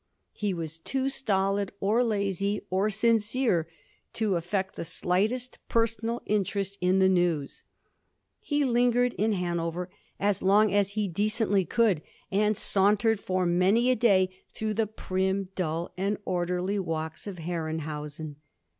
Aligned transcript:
He 0.33 0.51
was 0.51 0.79
too 0.79 1.09
stolid, 1.09 1.73
or 1.79 2.03
lazy, 2.03 2.65
or 2.71 2.89
sincere 2.89 3.67
to 4.13 4.31
afi^ect 4.31 4.71
the 4.73 4.83
slightest 4.83 5.59
personal 5.69 6.23
interest 6.25 6.75
in 6.81 6.97
the 6.97 7.07
news. 7.07 7.61
He 8.39 8.65
lingered 8.65 9.13
in 9.13 9.33
Hanover 9.33 9.89
as 10.19 10.41
long 10.41 10.73
as 10.73 10.93
he 10.93 11.07
decently 11.07 11.65
could, 11.65 12.01
and 12.31 12.57
sauntered 12.57 13.19
for 13.19 13.45
many 13.45 13.91
a 13.91 13.95
day 13.95 14.31
through 14.51 14.73
the 14.73 14.87
prim, 14.87 15.49
dull, 15.53 15.91
and 15.95 16.17
orderly 16.25 16.79
walks 16.79 17.27
of 17.27 17.35
Herrenhausen. 17.37 18.37